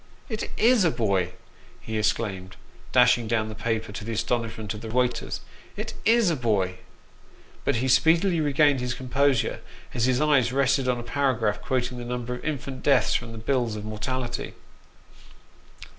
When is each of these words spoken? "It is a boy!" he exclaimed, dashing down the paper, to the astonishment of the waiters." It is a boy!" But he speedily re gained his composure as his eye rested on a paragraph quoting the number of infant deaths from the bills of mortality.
"It 0.29 0.49
is 0.57 0.83
a 0.83 0.89
boy!" 0.89 1.33
he 1.79 1.95
exclaimed, 1.95 2.55
dashing 2.91 3.27
down 3.27 3.49
the 3.49 3.53
paper, 3.53 3.91
to 3.91 4.03
the 4.03 4.13
astonishment 4.13 4.73
of 4.73 4.81
the 4.81 4.87
waiters." 4.87 5.41
It 5.77 5.93
is 6.05 6.31
a 6.31 6.35
boy!" 6.35 6.79
But 7.65 7.75
he 7.75 7.87
speedily 7.87 8.41
re 8.41 8.51
gained 8.51 8.79
his 8.79 8.95
composure 8.95 9.59
as 9.93 10.05
his 10.05 10.19
eye 10.19 10.41
rested 10.49 10.87
on 10.87 10.97
a 10.99 11.03
paragraph 11.03 11.61
quoting 11.61 11.99
the 11.99 12.05
number 12.05 12.33
of 12.33 12.43
infant 12.43 12.81
deaths 12.81 13.13
from 13.13 13.31
the 13.31 13.37
bills 13.37 13.75
of 13.75 13.85
mortality. 13.85 14.55